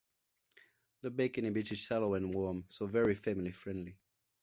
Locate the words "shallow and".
1.77-2.33